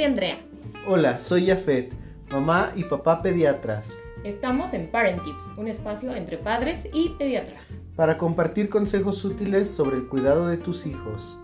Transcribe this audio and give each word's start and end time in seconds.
soy 0.00 0.06
Andrea. 0.06 0.38
Hola, 0.86 1.18
soy 1.18 1.46
Jafet, 1.46 1.92
mamá 2.30 2.72
y 2.74 2.84
papá 2.84 3.20
pediatras. 3.20 3.86
Estamos 4.24 4.72
en 4.72 4.90
Parent 4.90 5.22
Tips, 5.22 5.58
un 5.58 5.68
espacio 5.68 6.14
entre 6.14 6.38
padres 6.38 6.88
y 6.94 7.10
pediatras. 7.18 7.62
Para 7.96 8.16
compartir 8.16 8.70
consejos 8.70 9.22
útiles 9.26 9.70
sobre 9.70 9.98
el 9.98 10.08
cuidado 10.08 10.48
de 10.48 10.56
tus 10.56 10.86
hijos. 10.86 11.38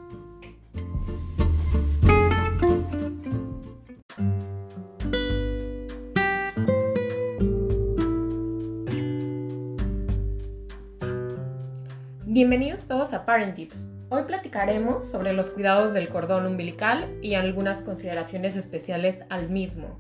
Bienvenidos 12.25 12.85
todos 12.85 13.13
a 13.13 13.27
Parent 13.27 13.55
Tips. 13.55 13.96
Hoy 14.09 14.23
platicaremos 14.23 15.05
sobre 15.11 15.33
los 15.33 15.49
cuidados 15.49 15.93
del 15.93 16.09
cordón 16.09 16.47
umbilical 16.47 17.19
y 17.23 17.35
algunas 17.35 17.83
consideraciones 17.83 18.55
especiales 18.55 19.19
al 19.31 19.51
mismo. 19.51 19.99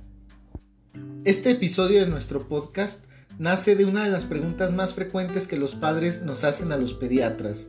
Este 1.25 1.51
episodio 1.51 2.01
de 2.01 2.07
nuestro 2.07 2.47
podcast 2.47 3.05
nace 3.41 3.75
de 3.75 3.85
una 3.85 4.05
de 4.05 4.11
las 4.11 4.25
preguntas 4.25 4.73
más 4.73 4.95
frecuentes 4.95 5.49
que 5.49 5.57
los 5.57 5.75
padres 5.75 6.23
nos 6.23 6.45
hacen 6.45 6.71
a 6.71 6.77
los 6.77 6.95
pediatras. 6.95 7.69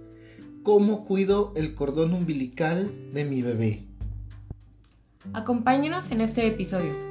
¿Cómo 0.61 1.05
cuido 1.05 1.53
el 1.55 1.73
cordón 1.73 2.13
umbilical 2.13 2.91
de 3.13 3.25
mi 3.25 3.41
bebé? 3.41 3.87
Acompáñenos 5.33 6.11
en 6.11 6.21
este 6.21 6.45
episodio. 6.45 7.06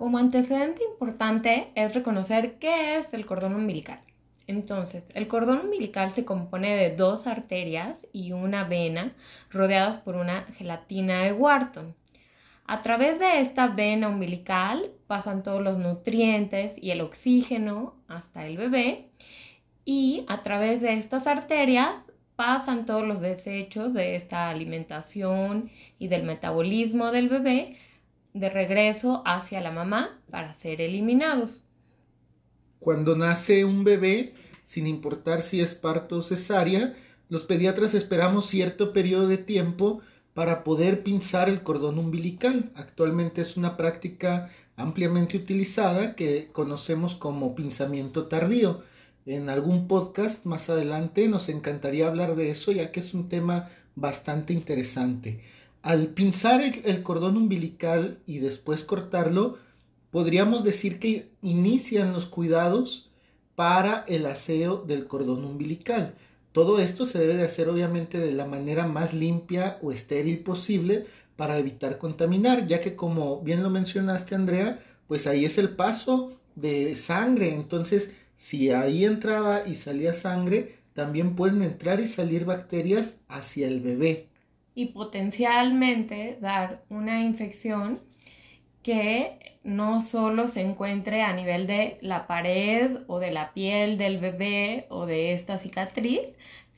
Como 0.00 0.16
antecedente 0.16 0.82
importante 0.82 1.72
es 1.74 1.92
reconocer 1.92 2.54
qué 2.54 2.96
es 2.96 3.12
el 3.12 3.26
cordón 3.26 3.54
umbilical. 3.54 4.00
Entonces, 4.46 5.04
el 5.12 5.28
cordón 5.28 5.60
umbilical 5.60 6.10
se 6.14 6.24
compone 6.24 6.74
de 6.74 6.96
dos 6.96 7.26
arterias 7.26 7.98
y 8.10 8.32
una 8.32 8.64
vena 8.64 9.12
rodeadas 9.50 9.98
por 9.98 10.16
una 10.16 10.46
gelatina 10.56 11.24
de 11.24 11.34
Wharton. 11.34 11.94
A 12.64 12.80
través 12.80 13.18
de 13.18 13.42
esta 13.42 13.68
vena 13.68 14.08
umbilical 14.08 14.90
pasan 15.06 15.42
todos 15.42 15.60
los 15.60 15.76
nutrientes 15.76 16.72
y 16.78 16.92
el 16.92 17.02
oxígeno 17.02 17.94
hasta 18.08 18.46
el 18.46 18.56
bebé 18.56 19.10
y 19.84 20.24
a 20.28 20.42
través 20.42 20.80
de 20.80 20.94
estas 20.94 21.26
arterias 21.26 21.92
pasan 22.36 22.86
todos 22.86 23.06
los 23.06 23.20
desechos 23.20 23.92
de 23.92 24.16
esta 24.16 24.48
alimentación 24.48 25.70
y 25.98 26.08
del 26.08 26.22
metabolismo 26.22 27.12
del 27.12 27.28
bebé 27.28 27.76
de 28.34 28.48
regreso 28.48 29.22
hacia 29.26 29.60
la 29.60 29.70
mamá 29.70 30.20
para 30.30 30.54
ser 30.54 30.80
eliminados. 30.80 31.62
Cuando 32.78 33.16
nace 33.16 33.64
un 33.64 33.84
bebé, 33.84 34.34
sin 34.64 34.86
importar 34.86 35.42
si 35.42 35.60
es 35.60 35.74
parto 35.74 36.16
o 36.16 36.22
cesárea, 36.22 36.94
los 37.28 37.44
pediatras 37.44 37.94
esperamos 37.94 38.46
cierto 38.46 38.92
periodo 38.92 39.28
de 39.28 39.38
tiempo 39.38 40.00
para 40.34 40.64
poder 40.64 41.02
pinzar 41.02 41.48
el 41.48 41.62
cordón 41.62 41.98
umbilical. 41.98 42.70
Actualmente 42.74 43.42
es 43.42 43.56
una 43.56 43.76
práctica 43.76 44.50
ampliamente 44.76 45.36
utilizada 45.36 46.14
que 46.16 46.48
conocemos 46.52 47.14
como 47.14 47.54
pinzamiento 47.54 48.26
tardío. 48.26 48.82
En 49.26 49.50
algún 49.50 49.86
podcast 49.86 50.44
más 50.46 50.70
adelante 50.70 51.28
nos 51.28 51.48
encantaría 51.48 52.06
hablar 52.06 52.36
de 52.36 52.50
eso 52.50 52.72
ya 52.72 52.90
que 52.90 53.00
es 53.00 53.12
un 53.12 53.28
tema 53.28 53.68
bastante 53.94 54.52
interesante. 54.52 55.42
Al 55.82 56.08
pinzar 56.08 56.60
el, 56.60 57.02
cordón 57.02 57.38
umbilical 57.38 58.18
y 58.26 58.38
después 58.38 58.84
cortarlo, 58.84 59.56
podríamos 60.10 60.62
decir 60.62 60.98
que 60.98 61.30
inician 61.40 62.12
los 62.12 62.26
cuidados 62.26 63.10
para 63.54 64.04
el 64.06 64.26
aseo 64.26 64.84
del 64.84 65.06
cordón 65.06 65.42
umbilical. 65.44 66.16
Todo 66.52 66.80
esto 66.80 67.06
se 67.06 67.18
debe 67.18 67.36
de 67.36 67.44
hacer 67.44 67.70
obviamente 67.70 68.18
de 68.18 68.32
la 68.32 68.44
manera 68.44 68.86
más 68.86 69.14
limpia 69.14 69.78
o 69.80 69.90
estéril 69.90 70.40
posible 70.40 71.06
para 71.36 71.56
evitar 71.56 71.96
contaminar, 71.96 72.66
ya 72.66 72.82
que 72.82 72.94
como 72.94 73.40
bien 73.40 73.62
lo 73.62 73.70
mencionaste 73.70 74.34
Andrea, 74.34 74.84
pues 75.08 75.26
ahí 75.26 75.46
es 75.46 75.56
el 75.56 75.70
paso 75.70 76.38
de 76.56 76.94
sangre, 76.96 77.54
entonces 77.54 78.10
si 78.36 78.70
ahí 78.70 79.06
entraba 79.06 79.66
y 79.66 79.76
salía 79.76 80.12
sangre, 80.12 80.80
también 80.92 81.36
pueden 81.36 81.62
entrar 81.62 82.00
y 82.00 82.08
salir 82.08 82.44
bacterias 82.44 83.16
hacia 83.28 83.66
el 83.66 83.80
bebé 83.80 84.29
y 84.80 84.86
potencialmente 84.86 86.38
dar 86.40 86.82
una 86.88 87.22
infección 87.22 88.00
que 88.82 89.58
no 89.62 90.02
solo 90.06 90.48
se 90.48 90.62
encuentre 90.62 91.20
a 91.20 91.34
nivel 91.34 91.66
de 91.66 91.98
la 92.00 92.26
pared 92.26 93.00
o 93.06 93.18
de 93.18 93.30
la 93.30 93.52
piel 93.52 93.98
del 93.98 94.16
bebé 94.16 94.86
o 94.88 95.04
de 95.04 95.34
esta 95.34 95.58
cicatriz, 95.58 96.20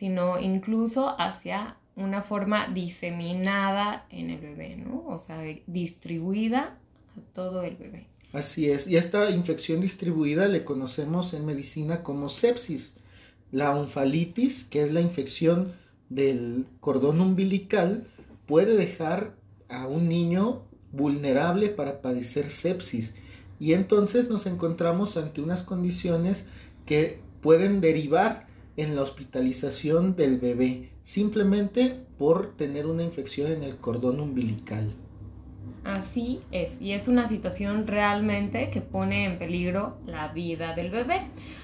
sino 0.01 0.41
incluso 0.41 1.15
hacia 1.17 1.77
una 1.95 2.23
forma 2.23 2.67
diseminada 2.67 4.05
en 4.11 4.31
el 4.31 4.41
bebé, 4.41 4.77
¿no? 4.77 5.05
O 5.07 5.23
sea, 5.25 5.41
distribuida 5.69 6.77
a 7.17 7.35
todo 7.35 7.63
el 7.63 7.77
bebé. 7.77 8.09
Así 8.33 8.69
es, 8.69 8.89
y 8.89 8.97
esta 8.97 9.31
infección 9.31 9.81
distribuida 9.81 10.49
le 10.49 10.65
conocemos 10.65 11.35
en 11.35 11.47
medicina 11.47 12.03
como 12.03 12.29
sepsis. 12.29 12.95
La 13.53 13.77
onfalitis, 13.77 14.65
que 14.65 14.83
es 14.83 14.93
la 14.93 15.03
infección 15.03 15.73
del 16.15 16.67
cordón 16.81 17.21
umbilical 17.21 18.07
puede 18.47 18.77
dejar 18.77 19.37
a 19.69 19.87
un 19.87 20.09
niño 20.09 20.63
vulnerable 20.93 21.69
para 21.69 22.03
padecer 22.03 22.51
sepsis 22.51 23.15
y 23.59 23.73
entonces 23.73 24.29
nos 24.29 24.47
encontramos 24.47 25.17
ante 25.17 25.41
unas 25.41 25.63
condiciones 25.63 26.45
que 26.85 27.21
pueden 27.41 27.81
derivar 27.81 28.47
en 28.77 28.95
la 28.97 29.03
hospitalización 29.03 30.17
del 30.17 30.39
bebé 30.39 30.91
simplemente 31.05 32.05
por 32.19 32.57
tener 32.57 32.87
una 32.87 33.03
infección 33.03 33.53
en 33.53 33.63
el 33.63 33.77
cordón 33.77 34.21
umbilical. 34.21 34.93
Así 35.85 36.41
es, 36.53 36.81
y 36.81 36.93
es 36.93 37.09
una 37.09 37.29
situación 37.29 37.89
realmente 37.89 38.71
que 38.71 38.81
pone 38.81 39.25
en 39.25 39.39
peligro 39.39 39.97
la 40.07 40.29
vida 40.29 40.75
del 40.75 40.91
bebé. 40.91 41.23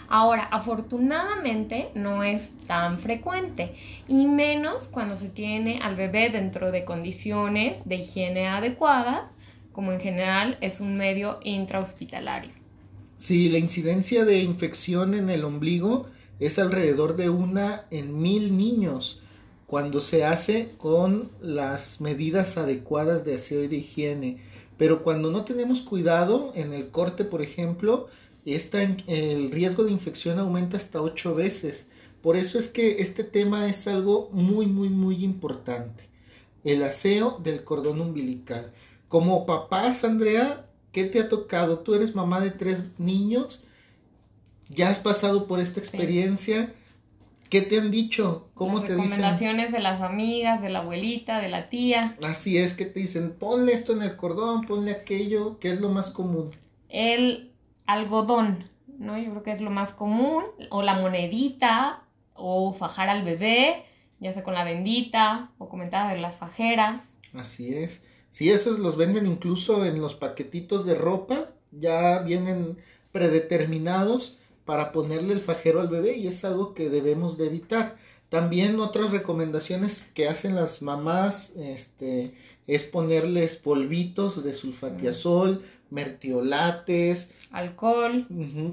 Ahora, 0.08 0.42
afortunadamente 0.50 1.90
no 1.94 2.24
es 2.24 2.50
tan 2.66 2.98
frecuente, 2.98 3.74
y 4.08 4.26
menos 4.26 4.88
cuando 4.90 5.16
se 5.16 5.28
tiene 5.28 5.80
al 5.82 5.94
bebé 5.94 6.30
dentro 6.30 6.72
de 6.72 6.84
condiciones 6.84 7.76
de 7.84 7.96
higiene 7.96 8.48
adecuadas, 8.48 9.22
como 9.72 9.92
en 9.92 10.00
general 10.00 10.58
es 10.60 10.80
un 10.80 10.96
medio 10.96 11.38
intrahospitalario. 11.44 12.50
Sí, 13.18 13.48
la 13.48 13.58
incidencia 13.58 14.24
de 14.24 14.42
infección 14.42 15.14
en 15.14 15.30
el 15.30 15.44
ombligo 15.44 16.06
es 16.40 16.58
alrededor 16.58 17.14
de 17.14 17.28
una 17.30 17.84
en 17.92 18.20
mil 18.20 18.56
niños 18.56 19.17
cuando 19.68 20.00
se 20.00 20.24
hace 20.24 20.72
con 20.78 21.30
las 21.42 22.00
medidas 22.00 22.56
adecuadas 22.56 23.26
de 23.26 23.34
aseo 23.34 23.62
y 23.62 23.68
de 23.68 23.76
higiene. 23.76 24.38
Pero 24.78 25.04
cuando 25.04 25.30
no 25.30 25.44
tenemos 25.44 25.82
cuidado 25.82 26.52
en 26.54 26.72
el 26.72 26.88
corte, 26.88 27.24
por 27.24 27.42
ejemplo, 27.42 28.08
el 28.46 29.50
riesgo 29.50 29.84
de 29.84 29.92
infección 29.92 30.38
aumenta 30.38 30.78
hasta 30.78 31.02
ocho 31.02 31.34
veces. 31.34 31.86
Por 32.22 32.36
eso 32.36 32.58
es 32.58 32.70
que 32.70 33.02
este 33.02 33.24
tema 33.24 33.68
es 33.68 33.86
algo 33.86 34.30
muy, 34.32 34.66
muy, 34.66 34.88
muy 34.88 35.22
importante. 35.22 36.08
El 36.64 36.82
aseo 36.82 37.38
del 37.42 37.62
cordón 37.62 38.00
umbilical. 38.00 38.72
Como 39.08 39.44
papás, 39.44 40.02
Andrea, 40.02 40.64
¿qué 40.92 41.04
te 41.04 41.20
ha 41.20 41.28
tocado? 41.28 41.80
Tú 41.80 41.94
eres 41.94 42.14
mamá 42.14 42.40
de 42.40 42.52
tres 42.52 42.84
niños. 42.96 43.60
¿Ya 44.70 44.88
has 44.88 44.98
pasado 44.98 45.46
por 45.46 45.60
esta 45.60 45.78
experiencia? 45.78 46.72
¿Qué 47.48 47.62
te 47.62 47.78
han 47.78 47.90
dicho? 47.90 48.48
¿Cómo 48.54 48.80
te 48.82 48.94
dicen? 48.94 49.10
Recomendaciones 49.10 49.72
de 49.72 49.80
las 49.80 50.02
amigas, 50.02 50.60
de 50.60 50.68
la 50.68 50.80
abuelita, 50.80 51.40
de 51.40 51.48
la 51.48 51.70
tía. 51.70 52.16
Así 52.22 52.58
es, 52.58 52.74
que 52.74 52.84
te 52.84 53.00
dicen, 53.00 53.32
ponle 53.38 53.72
esto 53.72 53.92
en 53.92 54.02
el 54.02 54.16
cordón, 54.16 54.62
ponle 54.62 54.92
aquello, 54.92 55.58
¿qué 55.58 55.72
es 55.72 55.80
lo 55.80 55.88
más 55.88 56.10
común? 56.10 56.50
El 56.88 57.52
algodón, 57.86 58.68
¿no? 58.98 59.18
Yo 59.18 59.30
creo 59.30 59.42
que 59.42 59.52
es 59.52 59.60
lo 59.60 59.70
más 59.70 59.92
común, 59.92 60.44
o 60.70 60.82
la 60.82 60.94
monedita, 60.94 62.02
o 62.34 62.74
fajar 62.74 63.08
al 63.08 63.24
bebé, 63.24 63.84
ya 64.20 64.34
sea 64.34 64.44
con 64.44 64.54
la 64.54 64.64
bendita, 64.64 65.50
o 65.58 65.68
comentar 65.68 66.14
de 66.14 66.20
las 66.20 66.36
fajeras. 66.36 67.00
Así 67.32 67.74
es. 67.74 68.02
Sí, 68.30 68.50
esos 68.50 68.78
los 68.78 68.96
venden 68.96 69.26
incluso 69.26 69.84
en 69.86 70.00
los 70.00 70.14
paquetitos 70.14 70.84
de 70.84 70.94
ropa, 70.94 71.46
ya 71.72 72.20
vienen 72.20 72.78
predeterminados 73.12 74.37
para 74.68 74.92
ponerle 74.92 75.32
el 75.32 75.40
fajero 75.40 75.80
al 75.80 75.88
bebé 75.88 76.18
y 76.18 76.26
es 76.26 76.44
algo 76.44 76.74
que 76.74 76.90
debemos 76.90 77.38
de 77.38 77.46
evitar. 77.46 77.96
También 78.28 78.78
otras 78.80 79.12
recomendaciones 79.12 80.06
que 80.12 80.28
hacen 80.28 80.54
las 80.54 80.82
mamás 80.82 81.54
este, 81.56 82.34
es 82.66 82.82
ponerles 82.82 83.56
polvitos 83.56 84.44
de 84.44 84.52
sulfatiazol, 84.52 85.62
mertiolates, 85.88 87.30
alcohol, 87.50 88.26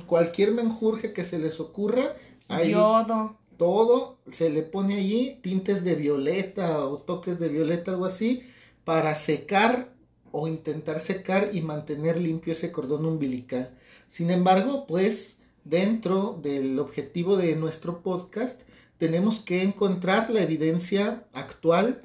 cualquier 0.05 0.51
menjurje 0.51 1.13
que 1.13 1.23
se 1.23 1.39
les 1.39 1.61
ocurra, 1.61 2.17
yodo, 2.49 3.37
todo 3.55 4.17
se 4.33 4.49
le 4.49 4.63
pone 4.63 4.95
allí, 4.95 5.39
tintes 5.41 5.85
de 5.85 5.95
violeta 5.95 6.85
o 6.85 6.97
toques 6.97 7.39
de 7.39 7.47
violeta, 7.47 7.91
algo 7.91 8.03
así, 8.03 8.43
para 8.83 9.15
secar 9.15 9.93
o 10.33 10.49
intentar 10.49 10.99
secar 10.99 11.51
y 11.53 11.61
mantener 11.61 12.17
limpio 12.17 12.51
ese 12.51 12.73
cordón 12.73 13.05
umbilical. 13.05 13.69
Sin 14.09 14.29
embargo, 14.29 14.87
pues 14.87 15.37
dentro 15.65 16.39
del 16.41 16.79
objetivo 16.79 17.35
de 17.35 17.55
nuestro 17.57 18.01
podcast, 18.01 18.61
tenemos 18.97 19.39
que 19.39 19.63
encontrar 19.63 20.29
la 20.29 20.41
evidencia 20.41 21.25
actual 21.33 22.03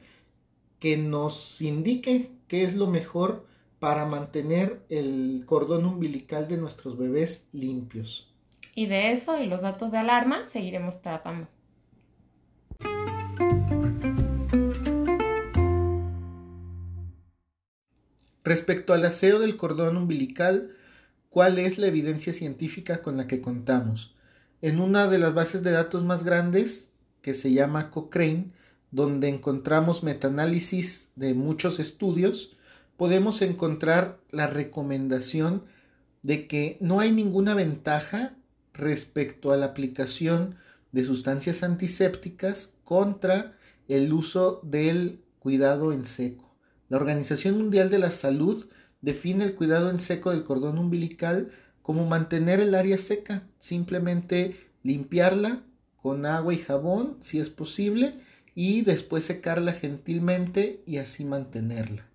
que 0.81 0.97
nos 0.97 1.61
indique 1.61 2.33
qué 2.49 2.65
es 2.65 2.75
lo 2.75 2.89
mejor 2.89 3.47
para 3.79 4.07
mantener 4.07 4.83
el 4.89 5.45
cordón 5.47 5.85
umbilical 5.85 6.49
de 6.49 6.57
nuestros 6.57 6.99
bebés 6.99 7.47
limpios. 7.53 8.29
Y 8.75 8.87
de 8.87 9.13
eso 9.13 9.39
y 9.39 9.47
los 9.47 9.61
datos 9.61 9.93
de 9.93 9.99
alarma 9.99 10.49
seguiremos 10.53 11.01
tratando. 11.03 11.49
Respecto 18.43 18.95
al 18.95 19.05
aseo 19.05 19.39
del 19.39 19.57
cordón 19.57 19.97
umbilical, 19.97 20.75
¿cuál 21.31 21.59
es 21.59 21.79
la 21.79 21.87
evidencia 21.87 22.35
científica 22.35 23.01
con 23.01 23.17
la 23.17 23.27
que 23.27 23.41
contamos? 23.41 24.15
En 24.61 24.81
una 24.81 25.09
de 25.09 25.19
las 25.19 25.33
bases 25.33 25.63
de 25.63 25.71
datos 25.71 26.05
más 26.05 26.23
grandes, 26.25 26.91
que 27.23 27.33
se 27.33 27.53
llama 27.53 27.91
Cochrane, 27.91 28.53
donde 28.91 29.29
encontramos 29.29 30.03
metaanálisis 30.03 31.09
de 31.17 31.33
muchos 31.33 31.79
estudios, 31.79 32.57
podemos 32.97 33.41
encontrar 33.41 34.19
la 34.31 34.49
recomendación 34.49 35.65
de 36.23 36.47
que 36.47 36.77
no 36.81 37.01
hay 37.01 37.13
ninguna 37.13 37.55
ventaja 37.55 38.35
respecto 38.75 39.53
a 39.53 39.57
la 39.57 39.67
aplicación 39.67 40.57
de 40.93 41.05
sustancias 41.05 41.63
antisépticas 41.63 42.75
contra 42.85 43.57
el 43.89 44.13
uso 44.13 44.61
del 44.65 45.21
cuidado 45.39 45.93
en 45.93 46.05
seco. 46.05 46.55
La 46.89 46.97
Organización 46.97 47.57
Mundial 47.57 47.89
de 47.89 47.99
la 47.99 48.11
Salud 48.11 48.67
define 49.01 49.45
el 49.45 49.55
cuidado 49.55 49.91
en 49.91 50.01
seco 50.01 50.31
del 50.31 50.45
cordón 50.45 50.79
umbilical 50.79 51.51
como 51.83 52.07
mantener 52.07 52.61
el 52.61 52.75
área 52.75 52.99
seca, 52.99 53.47
simplemente 53.59 54.69
limpiarla 54.83 55.63
con 55.97 56.27
agua 56.27 56.55
y 56.55 56.59
jabón 56.59 57.19
si 57.21 57.41
es 57.41 57.51
posible 57.51 58.15
y 58.55 58.83
después 58.83 59.25
secarla 59.25 59.73
gentilmente 59.73 60.83
y 60.87 60.99
así 60.99 61.25
mantenerla. 61.25 62.07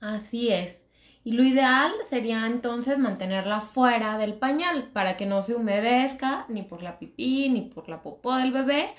Así 0.00 0.48
es. 0.52 0.76
Y 1.24 1.32
lo 1.32 1.42
ideal 1.42 1.92
sería 2.08 2.46
entonces 2.46 2.98
mantenerla 2.98 3.60
fuera 3.60 4.16
del 4.16 4.34
pañal 4.34 4.90
para 4.92 5.16
que 5.16 5.26
no 5.26 5.42
se 5.42 5.54
humedezca 5.56 6.46
ni 6.48 6.62
por 6.62 6.82
la 6.82 6.98
pipí, 6.98 7.48
ni 7.48 7.62
por 7.62 7.88
la 7.88 8.02
popó 8.02 8.36
del 8.36 8.52
bebé, 8.52 8.90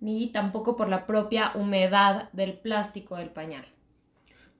ni 0.00 0.28
tampoco 0.32 0.76
por 0.76 0.88
la 0.88 1.06
propia 1.06 1.52
humedad 1.54 2.28
del 2.32 2.58
plástico 2.58 3.16
del 3.16 3.30
pañal. 3.30 3.64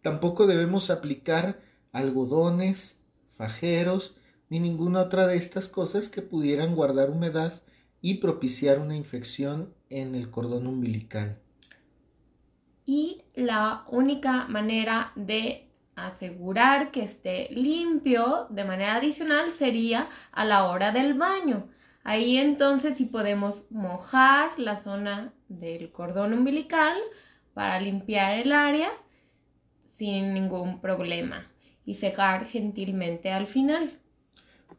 Tampoco 0.02 0.46
debemos 0.46 0.88
aplicar 0.90 1.60
algodones, 1.92 2.98
fajeros, 3.36 4.16
ni 4.48 4.60
ninguna 4.60 5.02
otra 5.02 5.26
de 5.26 5.36
estas 5.36 5.68
cosas 5.68 6.08
que 6.08 6.22
pudieran 6.22 6.74
guardar 6.74 7.10
humedad 7.10 7.62
y 8.00 8.14
propiciar 8.14 8.78
una 8.78 8.96
infección 8.96 9.74
en 9.90 10.14
el 10.14 10.30
cordón 10.30 10.66
umbilical. 10.66 11.38
Y 12.84 13.22
la 13.34 13.84
única 13.88 14.46
manera 14.46 15.12
de 15.16 15.68
asegurar 15.96 16.92
que 16.92 17.02
esté 17.02 17.48
limpio 17.50 18.46
de 18.50 18.64
manera 18.64 18.96
adicional 18.96 19.52
sería 19.58 20.08
a 20.30 20.44
la 20.44 20.64
hora 20.64 20.92
del 20.92 21.14
baño. 21.14 21.68
Ahí 22.04 22.36
entonces 22.36 22.96
sí 22.96 23.06
podemos 23.06 23.64
mojar 23.70 24.56
la 24.58 24.76
zona 24.76 25.32
del 25.48 25.90
cordón 25.90 26.34
umbilical 26.34 26.96
para 27.54 27.80
limpiar 27.80 28.38
el 28.38 28.52
área 28.52 28.90
sin 29.96 30.34
ningún 30.34 30.80
problema 30.80 31.50
y 31.86 31.94
secar 31.94 32.46
gentilmente 32.46 33.30
al 33.30 33.46
final. 33.46 33.92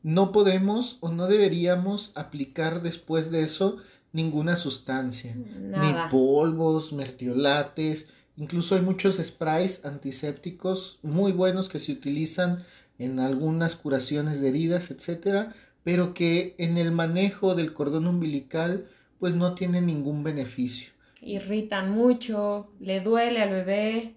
No 0.04 0.32
podemos 0.32 0.98
o 1.00 1.10
no 1.10 1.26
deberíamos 1.26 2.12
aplicar 2.14 2.84
después 2.84 3.32
de 3.32 3.42
eso 3.42 3.78
ninguna 4.12 4.56
sustancia, 4.56 5.36
ni 5.36 5.94
polvos, 6.12 6.94
mertiolates, 6.94 8.06
Incluso 8.38 8.76
hay 8.76 8.82
muchos 8.82 9.18
sprays 9.18 9.84
antisépticos 9.84 11.00
muy 11.02 11.32
buenos 11.32 11.70
que 11.70 11.80
se 11.80 11.92
utilizan 11.92 12.64
en 13.00 13.20
algunas 13.20 13.76
curaciones 13.76 14.40
de 14.40 14.50
heridas, 14.50 14.92
etcétera, 14.92 15.56
pero 15.84 16.14
que 16.14 16.54
en 16.60 16.78
el 16.78 16.92
manejo 16.92 17.56
del 17.56 17.74
cordón 17.74 18.06
umbilical 18.06 18.86
pues 19.20 19.34
no 19.34 19.56
tienen 19.56 19.88
ningún 19.88 20.24
beneficio. 20.24 20.92
Irritan 21.20 21.90
mucho, 21.90 22.70
le 22.80 23.02
duele 23.02 23.42
al 23.42 23.50
bebé. 23.50 24.16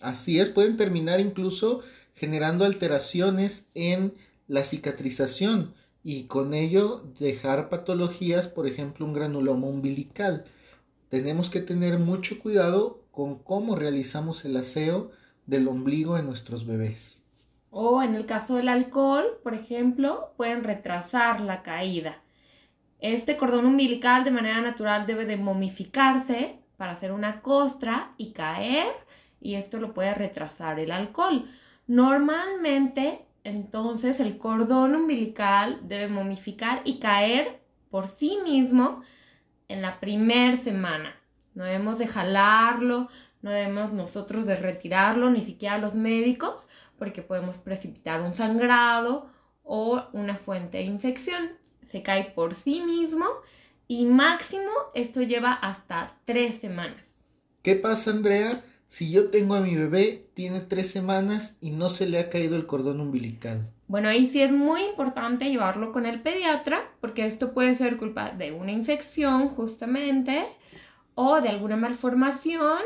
Así 0.00 0.38
es, 0.38 0.50
pueden 0.50 0.76
terminar 0.76 1.18
incluso 1.20 1.80
generando 2.16 2.64
alteraciones 2.64 3.68
en 3.74 4.14
la 4.48 4.64
cicatrización 4.64 5.74
y 6.02 6.24
con 6.24 6.54
ello 6.54 7.04
dejar 7.18 7.68
patologías, 7.68 8.48
por 8.48 8.66
ejemplo, 8.66 9.06
un 9.06 9.12
granuloma 9.12 9.66
umbilical. 9.68 10.44
Tenemos 11.08 11.50
que 11.50 11.60
tener 11.60 11.98
mucho 11.98 12.38
cuidado 12.38 13.02
con 13.10 13.38
cómo 13.38 13.76
realizamos 13.76 14.44
el 14.44 14.56
aseo 14.56 15.10
del 15.46 15.68
ombligo 15.68 16.16
de 16.16 16.22
nuestros 16.22 16.66
bebés. 16.66 17.22
O 17.70 18.02
en 18.02 18.14
el 18.14 18.26
caso 18.26 18.54
del 18.54 18.68
alcohol, 18.68 19.24
por 19.42 19.54
ejemplo, 19.54 20.32
pueden 20.36 20.64
retrasar 20.64 21.40
la 21.40 21.62
caída. 21.62 22.22
Este 23.00 23.36
cordón 23.36 23.66
umbilical 23.66 24.24
de 24.24 24.30
manera 24.30 24.62
natural 24.62 25.06
debe 25.06 25.26
de 25.26 25.36
momificarse 25.36 26.58
para 26.76 26.92
hacer 26.92 27.12
una 27.12 27.42
costra 27.42 28.14
y 28.16 28.32
caer 28.32 28.86
y 29.40 29.54
esto 29.54 29.78
lo 29.78 29.92
puede 29.92 30.14
retrasar 30.14 30.80
el 30.80 30.90
alcohol. 30.90 31.46
Normalmente, 31.86 33.24
entonces, 33.44 34.18
el 34.20 34.38
cordón 34.38 34.96
umbilical 34.96 35.80
debe 35.82 36.08
momificar 36.08 36.82
y 36.84 36.98
caer 36.98 37.60
por 37.90 38.08
sí 38.08 38.38
mismo 38.44 39.02
en 39.68 39.82
la 39.82 40.00
primera 40.00 40.56
semana. 40.56 41.14
No 41.54 41.64
debemos 41.64 41.98
de 41.98 42.06
jalarlo, 42.06 43.08
no 43.42 43.50
debemos 43.50 43.92
nosotros 43.92 44.46
de 44.46 44.56
retirarlo, 44.56 45.30
ni 45.30 45.42
siquiera 45.42 45.78
los 45.78 45.94
médicos, 45.94 46.66
porque 46.98 47.22
podemos 47.22 47.58
precipitar 47.58 48.20
un 48.20 48.34
sangrado 48.34 49.30
o 49.62 50.02
una 50.12 50.36
fuente 50.36 50.78
de 50.78 50.84
infección. 50.84 51.50
Se 51.90 52.02
cae 52.02 52.32
por 52.34 52.54
sí 52.54 52.80
mismo 52.80 53.26
y 53.88 54.06
máximo 54.06 54.70
esto 54.94 55.22
lleva 55.22 55.52
hasta 55.52 56.18
tres 56.24 56.60
semanas. 56.60 57.02
¿Qué 57.62 57.76
pasa, 57.76 58.10
Andrea? 58.10 58.62
Si 58.88 59.10
yo 59.10 59.30
tengo 59.30 59.54
a 59.54 59.60
mi 59.60 59.74
bebé, 59.74 60.26
tiene 60.34 60.60
tres 60.60 60.90
semanas 60.90 61.56
y 61.60 61.70
no 61.70 61.88
se 61.88 62.06
le 62.06 62.18
ha 62.18 62.30
caído 62.30 62.56
el 62.56 62.66
cordón 62.66 63.00
umbilical. 63.00 63.68
Bueno, 63.88 64.08
ahí 64.08 64.28
sí 64.28 64.40
es 64.40 64.50
muy 64.50 64.82
importante 64.82 65.50
llevarlo 65.50 65.92
con 65.92 66.06
el 66.06 66.22
pediatra, 66.22 66.90
porque 67.00 67.26
esto 67.26 67.52
puede 67.52 67.76
ser 67.76 67.98
culpa 67.98 68.30
de 68.30 68.52
una 68.52 68.72
infección 68.72 69.48
justamente, 69.48 70.46
o 71.14 71.40
de 71.40 71.48
alguna 71.48 71.76
malformación 71.76 72.78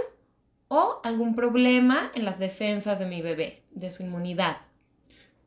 o 0.68 1.00
algún 1.02 1.34
problema 1.34 2.12
en 2.14 2.24
las 2.24 2.38
defensas 2.38 2.98
de 2.98 3.06
mi 3.06 3.22
bebé, 3.22 3.64
de 3.72 3.90
su 3.90 4.02
inmunidad. 4.02 4.58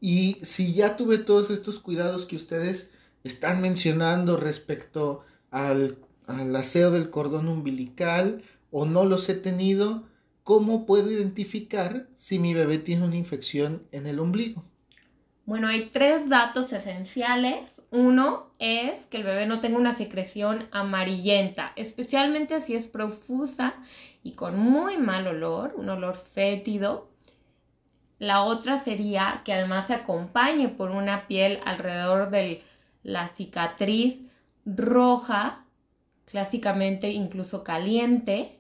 Y 0.02 0.40
si 0.44 0.74
ya 0.74 0.98
tuve 0.98 1.18
todos 1.18 1.50
estos 1.50 1.80
cuidados 1.80 2.26
que 2.26 2.36
ustedes 2.36 2.92
están 3.24 3.62
mencionando 3.62 4.36
respecto 4.36 5.24
al, 5.50 5.98
al 6.28 6.54
aseo 6.56 6.92
del 6.92 7.10
cordón 7.10 7.48
umbilical 7.48 8.44
o 8.70 8.86
no 8.86 9.06
los 9.06 9.30
he 9.30 9.36
tenido, 9.36 10.04
¿cómo 10.44 10.86
puedo 10.86 11.12
identificar 11.12 12.08
si 12.18 12.40
mi 12.40 12.54
bebé 12.54 12.78
tiene 12.78 13.06
una 13.06 13.16
infección 13.16 13.84
en 13.92 14.08
el 14.08 14.20
ombligo? 14.20 14.64
Bueno, 15.46 15.68
hay 15.68 15.90
tres 15.92 16.30
datos 16.30 16.72
esenciales. 16.72 17.82
Uno 17.92 18.52
es 18.60 19.06
que 19.08 19.18
el 19.18 19.24
bebé 19.24 19.46
no 19.46 19.60
tenga 19.60 19.78
una 19.78 19.96
secreción 19.96 20.68
amarillenta, 20.72 21.74
especialmente 21.76 22.62
si 22.62 22.76
es 22.76 22.88
profusa 22.88 23.76
y 24.24 24.34
con 24.34 24.58
muy 24.58 24.98
mal 24.98 25.28
olor, 25.28 25.74
un 25.76 25.90
olor 25.90 26.16
fétido. 26.16 27.10
La 28.20 28.44
otra 28.44 28.80
sería 28.80 29.42
que 29.44 29.52
además 29.52 29.88
se 29.88 29.96
acompañe 29.96 30.70
por 30.70 30.92
una 30.92 31.28
piel 31.28 31.60
alrededor 31.66 32.30
de 32.30 32.64
la 33.04 33.30
cicatriz 33.36 34.22
roja, 34.66 35.66
clásicamente 36.26 37.12
incluso 37.12 37.66
caliente, 37.66 38.60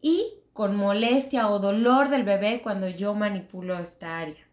y 0.00 0.34
con 0.54 0.74
molestia 0.74 1.50
o 1.50 1.58
dolor 1.58 2.08
del 2.08 2.24
bebé 2.24 2.62
cuando 2.62 2.88
yo 2.88 3.12
manipulo 3.14 3.78
esta 3.78 4.18
área. 4.18 4.48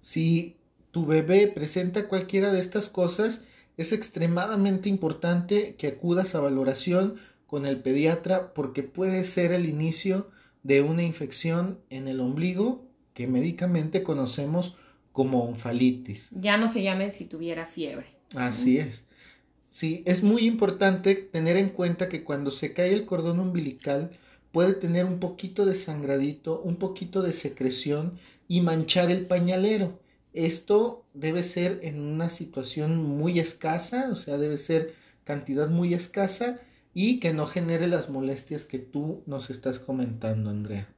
Sí 0.00 0.56
tu 0.92 1.06
bebé 1.06 1.48
presenta 1.48 2.06
cualquiera 2.06 2.52
de 2.52 2.60
estas 2.60 2.88
cosas, 2.88 3.40
es 3.78 3.92
extremadamente 3.92 4.90
importante 4.90 5.74
que 5.76 5.88
acudas 5.88 6.34
a 6.34 6.40
valoración 6.40 7.16
con 7.46 7.64
el 7.64 7.80
pediatra 7.80 8.52
porque 8.52 8.82
puede 8.82 9.24
ser 9.24 9.52
el 9.52 9.66
inicio 9.66 10.30
de 10.62 10.82
una 10.82 11.02
infección 11.02 11.78
en 11.88 12.08
el 12.08 12.20
ombligo 12.20 12.84
que 13.14 13.26
médicamente 13.26 14.02
conocemos 14.02 14.76
como 15.12 15.44
onfalitis. 15.44 16.28
Ya 16.30 16.58
no 16.58 16.70
se 16.70 16.82
llame 16.82 17.10
si 17.12 17.24
tuviera 17.24 17.66
fiebre. 17.66 18.06
Así 18.34 18.78
es. 18.78 19.04
Sí, 19.70 20.02
es 20.04 20.22
muy 20.22 20.46
importante 20.46 21.14
tener 21.14 21.56
en 21.56 21.70
cuenta 21.70 22.10
que 22.10 22.22
cuando 22.22 22.50
se 22.50 22.74
cae 22.74 22.92
el 22.92 23.06
cordón 23.06 23.40
umbilical 23.40 24.10
puede 24.52 24.74
tener 24.74 25.06
un 25.06 25.18
poquito 25.18 25.66
de 25.66 25.74
sangradito, 25.74 26.60
un 26.60 26.76
poquito 26.76 27.22
de 27.22 27.32
secreción 27.32 28.18
y 28.48 28.60
manchar 28.60 29.10
el 29.10 29.26
pañalero 29.26 29.98
Esto 30.34 31.04
debe 31.14 31.42
ser 31.42 31.80
en 31.82 32.00
una 32.00 32.30
situación 32.30 32.96
muy 32.96 33.38
escasa, 33.38 34.08
o 34.10 34.16
sea, 34.16 34.38
debe 34.38 34.58
ser 34.58 34.94
cantidad 35.24 35.68
muy 35.68 35.94
escasa 35.94 36.60
y 36.94 37.20
que 37.20 37.32
no 37.32 37.46
genere 37.46 37.86
las 37.86 38.08
molestias 38.08 38.64
que 38.64 38.78
tú 38.78 39.22
nos 39.26 39.50
estás 39.50 39.78
comentando, 39.78 40.50
Andrea. 40.50 40.88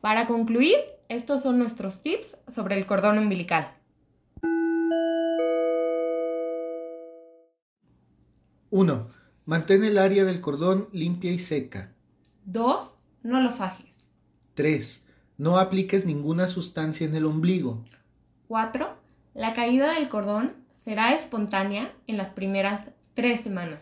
Para 0.00 0.26
concluir, 0.26 0.76
estos 1.08 1.42
son 1.42 1.58
nuestros 1.58 2.00
tips 2.00 2.36
sobre 2.54 2.78
el 2.78 2.86
cordón 2.86 3.18
umbilical. 3.18 3.72
1. 8.70 9.10
Mantén 9.46 9.84
el 9.84 9.96
área 9.96 10.24
del 10.24 10.40
cordón 10.40 10.88
limpia 10.90 11.30
y 11.30 11.38
seca. 11.38 11.92
2. 12.46 12.84
No 13.22 13.40
lo 13.40 13.52
fajes. 13.52 13.92
3. 14.54 15.02
No 15.38 15.58
apliques 15.58 16.04
ninguna 16.04 16.48
sustancia 16.48 17.06
en 17.06 17.14
el 17.14 17.24
ombligo. 17.24 17.84
4. 18.48 18.88
La 19.34 19.54
caída 19.54 19.92
del 19.92 20.08
cordón 20.08 20.54
será 20.84 21.14
espontánea 21.14 21.94
en 22.08 22.16
las 22.16 22.30
primeras 22.30 22.88
tres 23.14 23.42
semanas. 23.42 23.78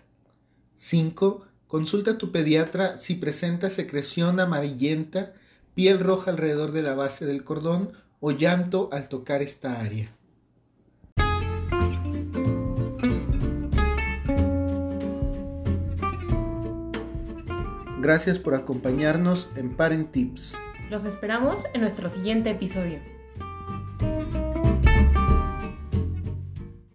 5. 0.76 1.46
Consulta 1.66 2.10
a 2.10 2.18
tu 2.18 2.30
pediatra 2.30 2.98
si 2.98 3.14
presenta 3.14 3.70
secreción 3.70 4.40
amarillenta, 4.40 5.32
piel 5.74 5.98
roja 5.98 6.30
alrededor 6.30 6.72
de 6.72 6.82
la 6.82 6.94
base 6.94 7.24
del 7.24 7.42
cordón 7.42 7.94
o 8.20 8.32
llanto 8.32 8.90
al 8.92 9.08
tocar 9.08 9.40
esta 9.40 9.80
área. 9.80 10.14
Gracias 18.04 18.38
por 18.38 18.54
acompañarnos 18.54 19.48
en 19.56 19.74
Parent 19.76 20.12
Tips. 20.12 20.52
Los 20.90 21.06
esperamos 21.06 21.56
en 21.72 21.80
nuestro 21.80 22.10
siguiente 22.10 22.50
episodio. 22.50 22.98